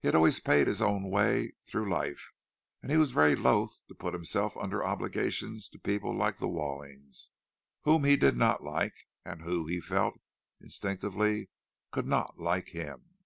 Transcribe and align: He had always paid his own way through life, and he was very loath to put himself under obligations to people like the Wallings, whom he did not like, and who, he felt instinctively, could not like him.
He 0.00 0.08
had 0.08 0.16
always 0.16 0.40
paid 0.40 0.66
his 0.66 0.82
own 0.82 1.08
way 1.08 1.52
through 1.66 1.88
life, 1.88 2.32
and 2.82 2.90
he 2.90 2.96
was 2.96 3.12
very 3.12 3.36
loath 3.36 3.86
to 3.86 3.94
put 3.94 4.12
himself 4.12 4.56
under 4.56 4.82
obligations 4.84 5.68
to 5.68 5.78
people 5.78 6.12
like 6.12 6.38
the 6.38 6.48
Wallings, 6.48 7.30
whom 7.82 8.02
he 8.02 8.16
did 8.16 8.36
not 8.36 8.64
like, 8.64 9.06
and 9.24 9.42
who, 9.42 9.68
he 9.68 9.80
felt 9.80 10.18
instinctively, 10.60 11.48
could 11.92 12.08
not 12.08 12.40
like 12.40 12.70
him. 12.70 13.18